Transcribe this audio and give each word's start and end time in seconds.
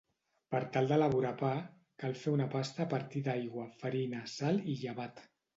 Per 0.53 0.61
tal 0.77 0.87
d'elaborar 0.91 1.33
pa 1.41 1.51
cal 2.03 2.17
fer 2.23 2.33
una 2.37 2.49
pasta 2.55 2.83
a 2.87 2.89
partir 2.97 3.23
d'aigua, 3.29 3.69
farina, 3.85 4.27
sal 4.39 4.63
i 4.75 4.79
llevat. 4.85 5.27